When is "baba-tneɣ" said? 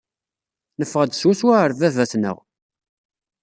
1.79-2.37